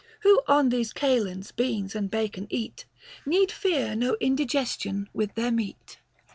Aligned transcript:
Who 0.21 0.41
on 0.47 0.69
these 0.69 0.93
kalends 0.93 1.51
beans 1.55 1.93
and 1.93 2.09
bacon 2.09 2.47
eat, 2.49 2.85
Need 3.23 3.51
fear 3.51 3.95
no 3.95 4.17
indigestion 4.19 5.07
with 5.13 5.35
their 5.35 5.51
meat. 5.51 5.99